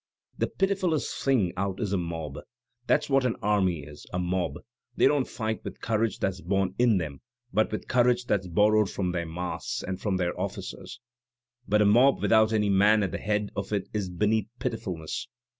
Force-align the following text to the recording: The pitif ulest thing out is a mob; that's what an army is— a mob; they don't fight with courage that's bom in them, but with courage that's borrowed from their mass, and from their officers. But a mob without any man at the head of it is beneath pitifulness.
The 0.35 0.47
pitif 0.47 0.81
ulest 0.81 1.23
thing 1.23 1.53
out 1.55 1.79
is 1.79 1.93
a 1.93 1.97
mob; 1.99 2.39
that's 2.87 3.07
what 3.07 3.23
an 3.23 3.35
army 3.43 3.83
is— 3.83 4.07
a 4.13 4.17
mob; 4.17 4.55
they 4.97 5.05
don't 5.05 5.27
fight 5.27 5.63
with 5.63 5.79
courage 5.79 6.17
that's 6.17 6.41
bom 6.41 6.73
in 6.79 6.97
them, 6.97 7.21
but 7.53 7.71
with 7.71 7.87
courage 7.87 8.25
that's 8.25 8.47
borrowed 8.47 8.89
from 8.89 9.11
their 9.11 9.27
mass, 9.27 9.83
and 9.87 10.01
from 10.01 10.17
their 10.17 10.35
officers. 10.39 10.99
But 11.67 11.83
a 11.83 11.85
mob 11.85 12.19
without 12.19 12.51
any 12.51 12.69
man 12.71 13.03
at 13.03 13.11
the 13.11 13.19
head 13.19 13.51
of 13.55 13.71
it 13.71 13.89
is 13.93 14.09
beneath 14.09 14.47
pitifulness. 14.57 15.27